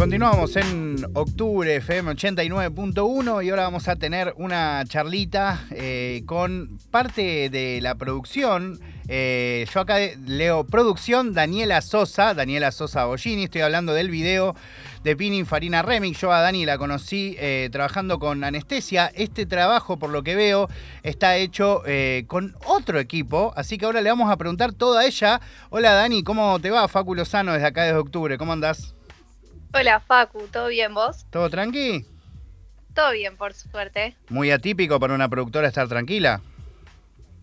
[0.00, 7.50] Continuamos en octubre FM 89.1 y ahora vamos a tener una charlita eh, con parte
[7.50, 8.80] de la producción.
[9.08, 14.56] Eh, yo acá leo producción Daniela Sosa, Daniela Sosa Bollini, estoy hablando del video
[15.02, 16.20] de Pinin Farina Remix.
[16.20, 19.10] Yo a Dani la conocí eh, trabajando con anestesia.
[19.14, 20.68] Este trabajo, por lo que veo,
[21.02, 21.82] está hecho
[22.26, 25.40] con otro equipo, así que ahora le vamos a preguntar todo a ella.
[25.70, 26.88] Hola Dani, ¿cómo te va?
[26.88, 28.94] Facu Lozano desde acá desde octubre, ¿cómo andás?
[29.72, 31.26] Hola Facu, ¿todo bien vos?
[31.30, 32.04] ¿Todo tranqui?
[32.94, 34.16] Todo bien, por suerte.
[34.28, 36.40] Muy atípico para una productora estar tranquila.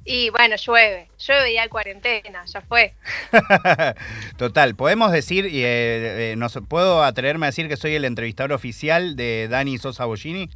[0.10, 1.10] Y bueno, llueve.
[1.20, 2.94] Llueve ya hay cuarentena, ya fue.
[4.38, 9.18] Total, podemos decir, y eh, eh ¿puedo atreverme a decir que soy el entrevistador oficial
[9.18, 10.50] de Dani Sosa Bollini?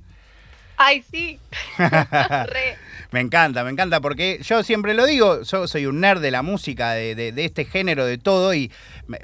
[0.78, 1.38] Ay, sí.
[3.12, 6.44] Me encanta, me encanta, porque yo siempre lo digo, yo soy un nerd de la
[6.44, 8.72] música, de, este género, de todo, y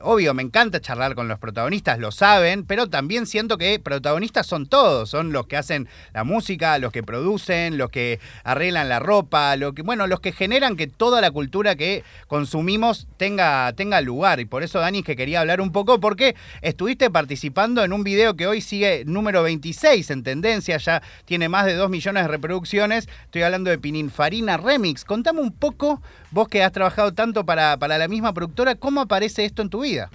[0.02, 4.68] obvio, me encanta charlar con los protagonistas, lo saben, pero también siento que protagonistas son
[4.68, 9.56] todos, son los que hacen la música, los que producen, los que arreglan la ropa,
[9.56, 14.42] lo que, bueno, los que generan que toda la cultura que consumimos tenga, tenga lugar.
[14.42, 18.36] Y por eso, Dani, que quería hablar un poco, porque estuviste participando en un video
[18.36, 23.08] que hoy sigue número 26 en tendencia, ya tiene más de 2 millones de reproducciones.
[23.24, 25.06] Estoy hablando de Pininfarina Remix.
[25.06, 29.62] Contame un poco, vos que has trabajado tanto para, la misma productora, ¿cómo aparece esto
[29.62, 30.10] en tu vida?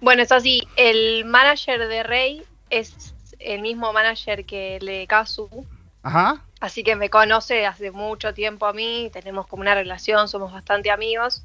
[0.00, 0.66] Bueno, es así.
[0.76, 5.48] El manager de Rey es el mismo manager que el de Kazu.
[6.02, 6.44] Ajá.
[6.60, 10.90] Así que me conoce hace mucho tiempo a mí, tenemos como una relación, somos bastante
[10.90, 11.42] amigos.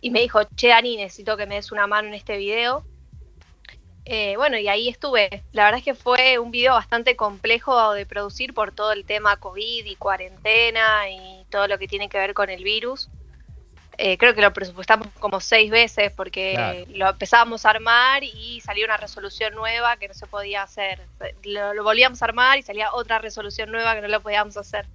[0.00, 2.84] Y me dijo, che, Dani, necesito que me des una mano en este video.
[4.04, 5.44] Eh, bueno, y ahí estuve.
[5.52, 9.36] La verdad es que fue un video bastante complejo de producir por todo el tema
[9.36, 13.08] COVID y cuarentena y todo lo que tiene que ver con el virus.
[13.98, 18.86] Eh, creo que lo presupuestamos como seis veces porque lo empezábamos a armar y salía
[18.86, 21.00] una resolución nueva que no se podía hacer.
[21.44, 24.86] Lo, volvíamos a armar y salía otra resolución nueva que no lo podíamos hacer.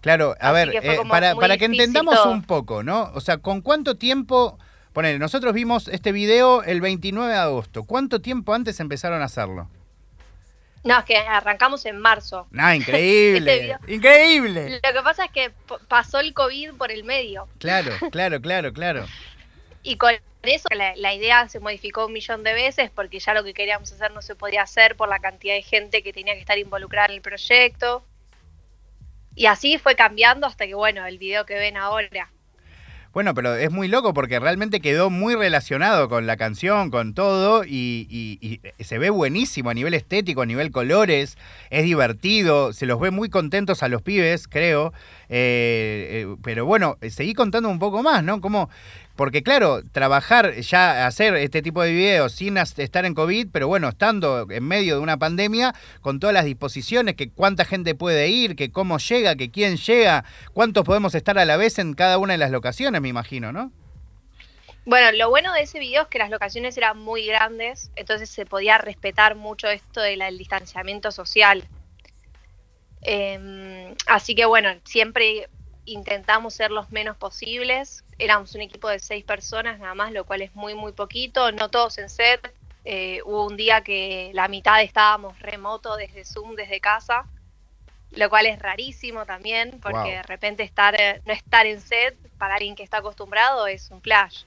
[0.00, 3.10] Claro, a ver, eh, para, para que entendamos un poco, ¿no?
[3.14, 4.58] O sea, ¿con cuánto tiempo
[4.94, 7.82] Ponele, nosotros vimos este video el 29 de agosto.
[7.82, 9.68] ¿Cuánto tiempo antes empezaron a hacerlo?
[10.84, 12.46] No, es que arrancamos en marzo.
[12.56, 13.72] Ah, increíble.
[13.80, 14.70] Este increíble.
[14.70, 15.50] Lo que pasa es que
[15.88, 17.48] pasó el COVID por el medio.
[17.58, 19.04] Claro, claro, claro, claro.
[19.82, 23.42] y con eso la, la, idea se modificó un millón de veces porque ya lo
[23.42, 26.40] que queríamos hacer no se podía hacer por la cantidad de gente que tenía que
[26.40, 28.04] estar involucrada en el proyecto.
[29.34, 32.30] Y así fue cambiando hasta que, bueno, el video que ven ahora
[33.14, 37.64] bueno, pero es muy loco porque realmente quedó muy relacionado con la canción, con todo,
[37.64, 41.38] y, se ve buenísimo a nivel estético, a nivel colores,
[41.70, 44.92] es divertido, se los ve muy contentos a los pibes, creo.
[45.28, 48.40] Eh, eh, pero bueno, seguí contando un poco más, ¿no?
[48.40, 48.68] Como
[49.16, 53.88] porque claro, trabajar ya, hacer este tipo de videos sin estar en COVID, pero bueno,
[53.88, 58.56] estando en medio de una pandemia, con todas las disposiciones, que cuánta gente puede ir,
[58.56, 62.32] que cómo llega, que quién llega, cuántos podemos estar a la vez en cada una
[62.32, 63.70] de las locaciones, me imagino, ¿no?
[64.86, 68.44] Bueno, lo bueno de ese video es que las locaciones eran muy grandes, entonces se
[68.44, 71.66] podía respetar mucho esto del distanciamiento social.
[73.00, 75.48] Em, así que bueno, siempre
[75.86, 78.03] intentamos ser los menos posibles.
[78.18, 81.50] Éramos un equipo de seis personas nada más, lo cual es muy, muy poquito.
[81.52, 82.52] No todos en set.
[82.84, 87.26] Eh, hubo un día que la mitad estábamos remoto desde Zoom, desde casa,
[88.10, 90.94] lo cual es rarísimo también, porque de repente estar
[91.24, 94.44] no estar en set para alguien que está acostumbrado es un flash.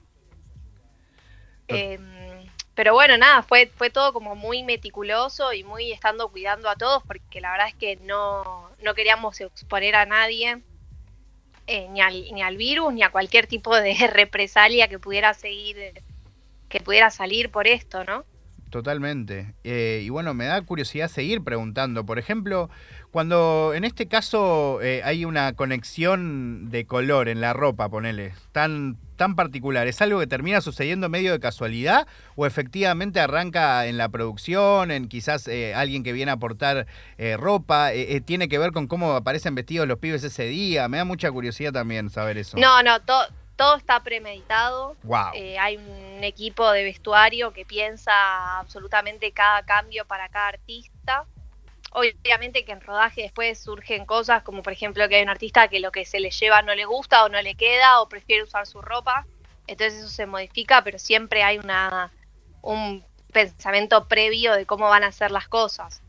[1.67, 6.75] Em, pero bueno, nada, fue, fue todo como muy meticuloso y muy estando cuidando a
[6.75, 10.61] todos, porque la verdad es que no, no queríamos exponer a nadie
[11.67, 15.75] eh, ni, al, ni al virus ni a cualquier tipo de represalia que pudiera seguir,
[16.69, 18.25] que pudiera salir por esto, ¿no?
[18.69, 19.53] Totalmente.
[19.63, 22.05] Eh, y bueno, me da curiosidad seguir preguntando.
[22.05, 22.69] Por ejemplo,
[23.11, 28.97] cuando en este caso eh, hay una conexión de color en la ropa, ponele, tan,
[29.17, 34.09] tan particular, ¿es algo que termina sucediendo medio de casualidad o efectivamente arranca en la
[34.09, 36.87] producción, en quizás eh, alguien que viene a aportar
[37.37, 37.91] ropa?
[38.25, 40.87] ¿Tiene que ver con cómo aparecen vestidos los pibes ese día?
[40.87, 42.57] Me da mucha curiosidad también saber eso.
[42.57, 43.25] No, no, todo
[43.57, 44.95] todo está premeditado.
[45.33, 51.25] Eh, hay un equipo de vestuario que piensa absolutamente cada cambio para cada artista.
[51.91, 55.79] Obviamente que en rodaje después surgen cosas como por ejemplo que hay un artista que
[55.79, 58.67] lo que se le lleva no le gusta o no le queda o prefiere usar
[58.67, 59.25] su ropa.
[59.67, 62.11] Entonces eso se modifica, pero siempre hay una
[62.61, 66.01] un pensamiento previo de cómo van a ser las cosas.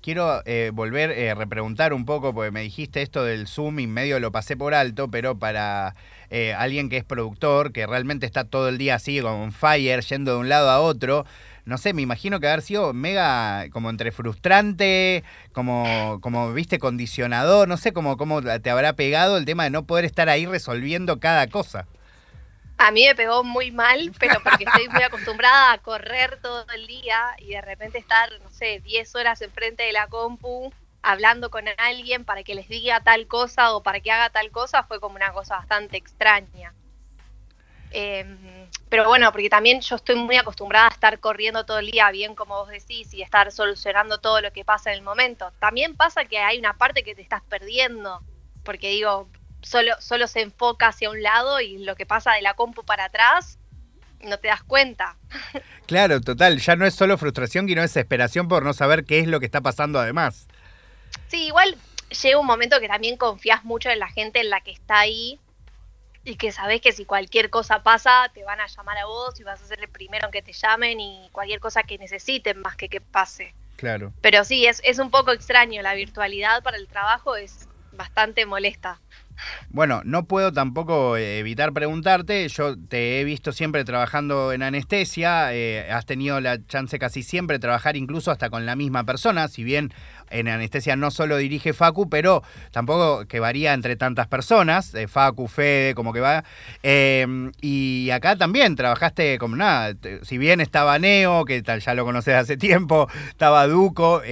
[0.00, 3.86] Quiero eh, volver a eh, repreguntar un poco, porque me dijiste esto del Zoom y
[3.86, 5.94] medio lo pasé por alto, pero para
[6.30, 10.32] eh, alguien que es productor, que realmente está todo el día así, con fire, yendo
[10.32, 11.26] de un lado a otro,
[11.64, 17.68] no sé, me imagino que haber sido mega como entre frustrante, como, como viste, condicionador,
[17.68, 21.20] no sé cómo, cómo te habrá pegado el tema de no poder estar ahí resolviendo
[21.20, 21.86] cada cosa.
[22.82, 26.86] A mí me pegó muy mal, pero porque estoy muy acostumbrada a correr todo el
[26.86, 30.72] día y de repente estar, no sé, 10 horas enfrente de la compu
[31.02, 34.82] hablando con alguien para que les diga tal cosa o para que haga tal cosa
[34.84, 36.72] fue como una cosa bastante extraña.
[37.90, 42.10] Em, pero bueno, porque también yo estoy muy acostumbrada a estar corriendo todo el día,
[42.10, 45.52] bien como vos decís, y estar solucionando todo lo que pasa en el momento.
[45.58, 48.22] También pasa que hay una parte que te estás perdiendo,
[48.64, 49.28] porque digo,
[49.62, 53.04] solo, solo se enfoca hacia un lado y lo que pasa de la compu para
[53.04, 53.58] atrás
[54.22, 55.16] no te das cuenta.
[55.86, 59.40] Claro, total, ya no es solo frustración, sino desesperación por no saber qué es lo
[59.40, 60.46] que está pasando además.
[61.26, 61.76] Sí, igual
[62.22, 65.40] llega un momento que también confías mucho en la gente en la que está ahí
[66.22, 69.42] y que sabes que si cualquier cosa pasa te van a llamar a vos y
[69.42, 72.76] vas a ser el primero en que te llamen y cualquier cosa que necesiten más
[72.76, 73.52] que que pase.
[73.76, 74.12] Claro.
[74.20, 79.00] Pero sí, es, es un poco extraño, la virtualidad para el trabajo es bastante molesta.
[79.70, 85.54] Bueno, no puedo tampoco eh, evitar preguntarte, yo te he visto siempre trabajando en anestesia,
[85.54, 89.48] eh, has tenido la chance casi siempre de trabajar incluso hasta con la misma persona,
[89.48, 89.92] si bien
[90.30, 95.48] en anestesia no solo dirige Facu, pero tampoco que varía entre tantas personas, eh, Facu,
[95.48, 96.44] Fede, como que va.
[96.82, 102.04] Em, y acá también trabajaste como nada, si bien estaba Neo, que tal, ya lo
[102.04, 104.22] conoces hace tiempo, estaba Duco,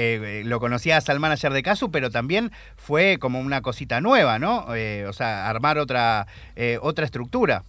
[0.44, 4.66] lo conocías al manager de Casu, pero también fue como una cosita nueva, ¿no?
[5.06, 6.26] O sea, armar otra,
[6.80, 7.64] otra estructura.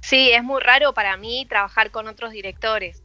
[0.00, 3.02] Sí, es muy raro para mí trabajar con otros directores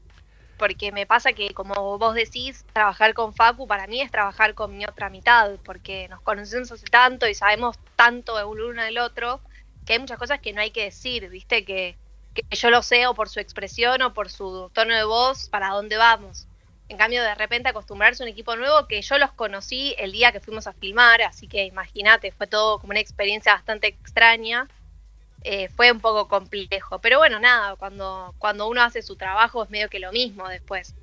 [0.58, 4.78] porque me pasa que, como vos decís, trabajar con Facu para mí es trabajar con
[4.78, 9.42] mi otra mitad, porque nos conocemos hace tanto y sabemos tanto el uno del otro,
[9.86, 11.66] que hay muchas cosas que no hay que decir, ¿viste?
[11.66, 11.98] Que,
[12.34, 15.70] que yo lo sé o por su expresión o por su tono de voz para
[15.70, 16.48] dónde vamos.
[16.90, 20.32] En cambio, de repente acostumbrarse a un equipo nuevo que yo los conocí el día
[20.32, 24.68] que fuimos a filmar, así que imagínate, fue todo como una experiencia bastante extraña
[25.44, 27.00] eh, fue un poco complejo.
[27.00, 30.96] Pero bueno, nada, cuando, cuando uno hace su trabajo es medio que lo mismo después.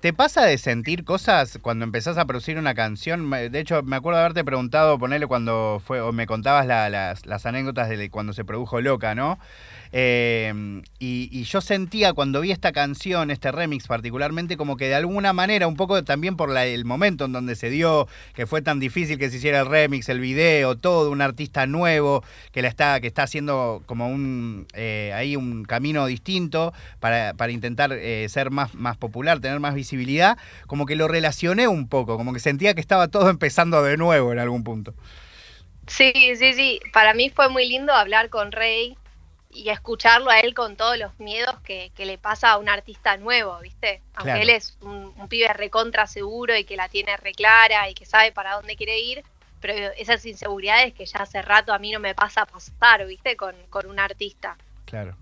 [0.00, 3.28] ¿Te pasa de sentir cosas cuando empezás a producir una canción?
[3.28, 7.46] De hecho, me acuerdo de haberte preguntado, ponerle cuando fue, o me contabas las, las,
[7.46, 9.40] anécdotas de cuando se produjo Loca, ¿no?
[9.90, 15.32] Em, y, yo sentía cuando vi esta canción, este remix particularmente, como que de alguna
[15.32, 19.18] manera, un poco también por el momento en donde se dio, que fue tan difícil
[19.18, 22.22] que se hiciera el remix, el video, todo, un artista nuevo
[22.52, 27.92] que la está, que está haciendo como un eh, ahí un camino distinto para, intentar
[27.92, 29.87] eh, ser más, más popular, tener más visibilidad,
[30.66, 34.32] como que lo relacioné un poco, como que sentía que estaba todo empezando de nuevo
[34.32, 34.94] en algún punto.
[35.86, 36.80] Sí, sí, sí.
[36.92, 38.96] Para mí fue muy lindo hablar con Rey
[39.50, 43.58] y escucharlo a él con todos los miedos que, le pasa a un artista nuevo,
[43.60, 44.02] ¿viste?
[44.14, 48.32] Aunque él es un, pibe recontra seguro y que la tiene reclara y que sabe
[48.32, 49.24] para dónde quiere ir,
[49.60, 53.36] pero esas inseguridades que ya hace rato a mí no me pasa a pasar, ¿viste?
[53.36, 53.54] Con,
[53.86, 54.56] un artista.
[54.84, 55.16] Claro.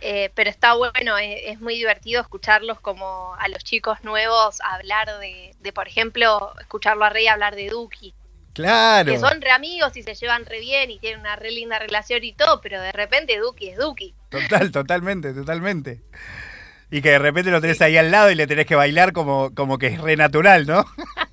[0.00, 5.54] Eh, pero está bueno, es, muy divertido escucharlos como a los chicos nuevos hablar de,
[5.60, 8.14] de, por ejemplo, escucharlo a Rey hablar de Duki
[8.54, 9.12] Claro.
[9.12, 12.22] Que son re amigos y se llevan re bien y tienen una re linda relación
[12.22, 14.14] y todo, pero de repente Duki es Duki.
[14.30, 16.02] Total, totalmente, totalmente.
[16.88, 19.52] Y que de repente lo tenés ahí al lado y le tenés que bailar como,
[19.54, 20.84] como que es re natural, ¿no?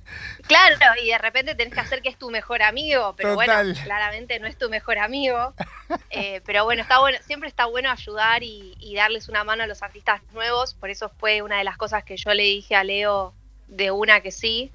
[0.46, 4.38] Claro, y de repente tenés que hacer que es tu mejor amigo, pero bueno, claramente
[4.38, 5.54] no es tu mejor amigo.
[6.08, 9.66] Eh, pero bueno, está bueno, siempre está bueno ayudar y, y darles una mano a
[9.66, 10.72] los artistas nuevos.
[10.72, 13.34] Por eso fue una de las cosas que yo le dije a Leo
[13.66, 14.72] de una que sí,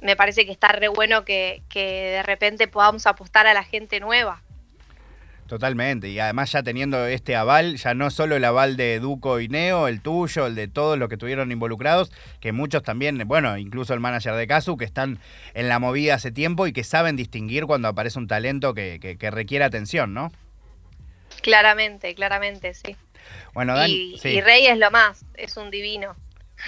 [0.00, 4.42] me parece que está re bueno que, de repente podamos apostar a la gente nueva.
[5.46, 9.46] Totalmente, y además ya teniendo este aval, ya no solo el aval de Duco y
[9.46, 12.10] Neo, el tuyo, el de todos los que estuvieron involucrados,
[12.40, 15.20] que muchos también, bueno, incluso el manager de Casu, que están
[15.54, 19.30] en la movida hace tiempo y que saben distinguir cuando aparece un talento que, que,
[19.30, 20.32] requiere atención, ¿no?
[21.42, 22.96] Claramente, claramente, sí.
[23.54, 26.16] Bueno, y Rey es lo más, es un divino.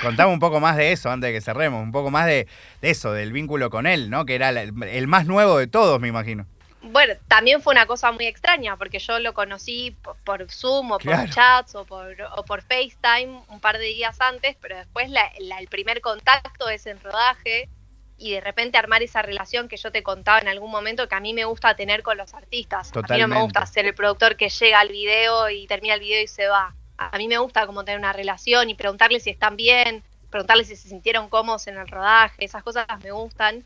[0.02, 2.46] Contame un poco más de eso antes de que cerremos, un poco más de,
[2.82, 4.24] eso, del vínculo con él, ¿no?
[4.26, 6.46] Que era el, más nuevo de todos, me imagino.
[6.90, 11.30] Bueno, también fue una cosa muy extraña, porque yo lo conocí por, Zoom o por
[11.30, 16.00] chats o por, o por FaceTime un par de días antes, pero después el primer
[16.00, 17.68] contacto es en rodaje
[18.16, 21.20] y de repente armar esa relación que yo te contaba en algún momento que a
[21.20, 22.90] mí me gusta tener con los artistas.
[22.96, 26.00] A mí no me gusta ser el productor que llega al video y termina el
[26.00, 29.30] video y se va a mí me gusta como tener una relación y preguntarle si
[29.30, 33.64] están bien, preguntarles si se sintieron cómodos en el rodaje, esas cosas me gustan.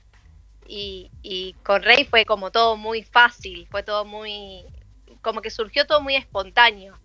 [0.67, 4.65] Y, y con Rey fue como todo muy fácil, fue todo muy,
[5.21, 6.97] como que surgió todo muy espontáneo.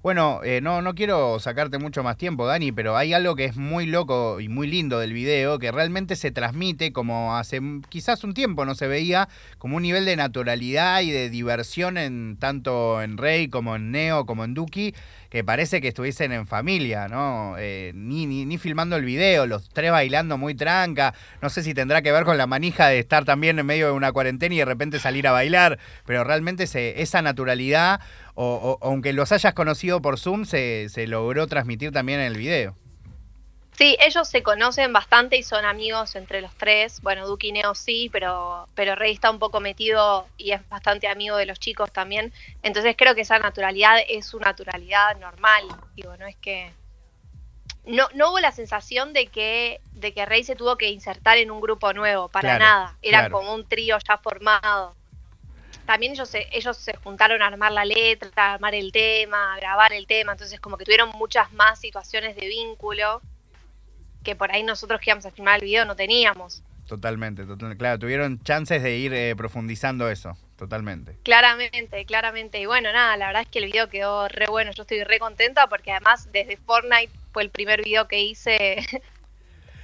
[0.00, 3.56] Bueno, eh, no, no quiero sacarte mucho más tiempo, Dani, pero hay algo que es
[3.56, 8.32] muy loco y muy lindo del video, que realmente se transmite como hace quizás un
[8.32, 13.18] tiempo no se veía, como un nivel de naturalidad y de diversión en tanto en
[13.18, 14.94] Rey como en Neo como en Duki,
[15.30, 17.56] que parece que estuviesen en familia, ¿no?
[17.58, 21.14] Eh, ni, ni, ni, filmando el video, los tres bailando muy tranca.
[21.42, 23.92] No sé si tendrá que ver con la manija de estar también en medio de
[23.92, 28.00] una cuarentena y de repente salir a bailar, pero realmente se, esa naturalidad,
[28.34, 32.38] o, o, aunque los hayas conocido por Zoom, se, se logró transmitir también en el
[32.38, 32.76] video.
[33.78, 37.00] Sí, ellos se conocen bastante y son amigos entre los tres.
[37.00, 41.06] Bueno, Duki y Neo sí, pero, pero Rey está un poco metido y es bastante
[41.06, 42.32] amigo de los chicos también.
[42.64, 45.62] Entonces creo que esa naturalidad es su naturalidad normal.
[45.94, 46.72] Digo, no es que.
[47.84, 51.52] No, no hubo la sensación de que, de que Rey se tuvo que insertar en
[51.52, 52.96] un grupo nuevo, para Claro, nada.
[53.00, 53.36] Era claro.
[53.36, 54.96] como un trío ya formado.
[55.86, 59.56] También ellos se, ellos se juntaron a armar la letra, a armar el tema, a
[59.58, 63.22] grabar el tema, entonces como que tuvieron muchas más situaciones de vínculo
[64.28, 66.62] que por ahí nosotros que íbamos a filmar el video no teníamos.
[66.86, 67.78] Totalmente, totalmente.
[67.78, 71.16] Claro, tuvieron chances de ir eh, profundizando eso, totalmente.
[71.22, 72.60] Claramente, claramente.
[72.60, 74.70] Y bueno, nada, la verdad es que el video quedó re bueno.
[74.72, 78.76] Yo estoy re contenta porque además desde Fortnite fue el primer video que hice.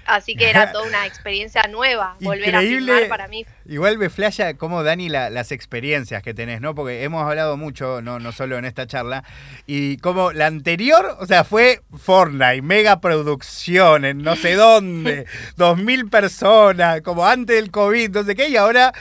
[0.06, 2.16] Así que era toda una experiencia nueva.
[2.20, 2.92] Volver a Increíble.
[2.92, 3.44] filmar para mí.
[3.66, 6.74] Igual me flasha como Dani la- las experiencias que tenés, ¿no?
[6.74, 9.24] Porque hemos hablado mucho, no, no solo en esta charla,
[9.66, 15.78] y como la anterior, o sea, fue Fortnite, mega producción en no sé dónde, dos
[15.78, 18.92] mil personas, como antes del COVID, no sé qué, y ahora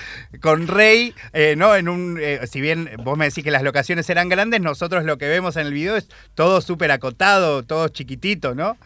[0.42, 1.76] con Rey, eh, ¿no?
[1.76, 5.18] En un, eh, si bien vos me decís que las locaciones eran grandes, nosotros lo
[5.18, 8.78] que vemos en el video es todo súper acotado, todo chiquitito, ¿no?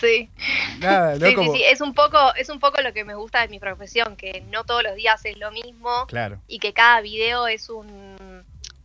[0.00, 0.28] Sí.
[0.80, 1.26] Nada, ¿no?
[1.26, 1.62] Sí, sí, sí.
[1.64, 4.64] Es un poco, es un poco lo que me gusta de mi profesión, que no
[4.64, 6.40] todos los días es lo mismo Claro.
[6.48, 8.16] y que cada video es un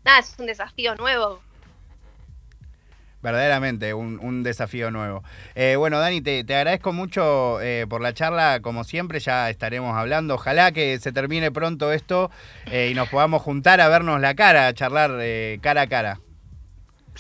[0.06, 1.42] nada, es un desafío nuevo.
[3.22, 5.26] Verdaderamente, un, un desafío nuevo.
[5.54, 9.94] Eh, bueno, Dani, te, te agradezco mucho eh, por la charla, como siempre, ya estaremos
[9.98, 10.36] hablando.
[10.36, 12.32] Ojalá que se termine pronto esto
[12.72, 16.20] eh, y nos podamos juntar a vernos la cara, a charlar eh, cara a cara.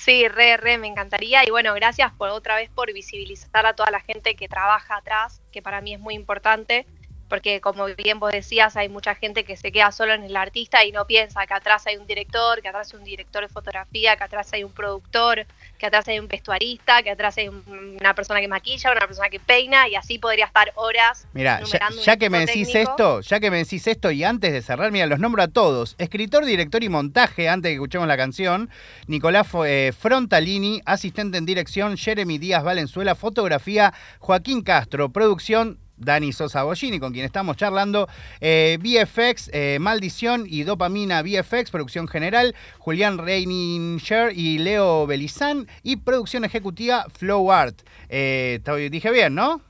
[0.01, 1.45] Sí, re, re, me encantaría.
[1.45, 5.41] Y bueno, gracias por otra vez por visibilizar a toda la gente que trabaja atrás,
[5.51, 6.87] que para mí es muy importante,
[7.29, 10.83] porque como bien vos decías, hay mucha gente que se queda solo en el artista
[10.83, 14.17] y no piensa que atrás hay un director, que atrás hay un director de fotografía,
[14.17, 15.45] que atrás hay un productor,
[15.77, 19.29] que atrás hay un vestuarista, que atrás hay un- una persona que maquilla, una persona
[19.29, 21.27] que peina, y así podría estar horas.
[21.33, 21.61] Mira,
[22.03, 22.91] ya, que me decís técnico.
[22.91, 25.95] esto, ya que me decís esto y antes de cerrar, mira, los nombro a todos.
[25.99, 28.69] Escritor, director y montaje, antes de que escuchemos la canción,
[29.07, 36.63] Nicolás eh, Frontalini, asistente en dirección, Jeremy Díaz Valenzuela, fotografía, Joaquín Castro, producción, Dani Sosa
[36.63, 38.07] Bollini, con quien estamos charlando,
[38.41, 45.97] eh, VFX, eh, Maldición y Dopamina VFX, producción general, Julián Reininger y Leo Belizán, y
[45.97, 47.81] producción ejecutiva Flow Art.
[48.09, 49.61] Eh, te- dije bien, ¿no?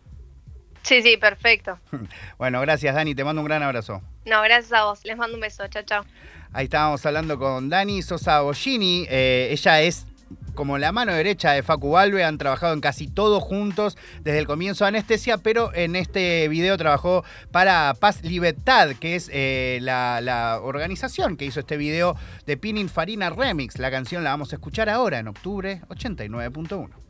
[0.84, 1.78] Sí, sí, perfecto.
[2.38, 4.02] Bueno, gracias Dani, te mando un gran abrazo.
[4.26, 5.04] No, gracias a vos.
[5.06, 5.68] Les mando un beso.
[5.68, 6.06] Chao, chao.
[6.54, 9.06] Ahí estábamos hablando con Dani Sosa Bollini.
[9.10, 10.06] eh, ella es
[10.53, 14.48] como la mano derecha de Facu Balbe, han trabajado en casi todo juntos desde el
[14.48, 20.22] comienzo de Anestesia, pero en este video trabajó para Paz Libertad, que es eh, la,
[20.22, 22.15] la organización que hizo este video
[22.46, 23.79] de Pininfarina Remix.
[23.79, 27.09] La canción la vamos a escuchar ahora en octubre 89.1.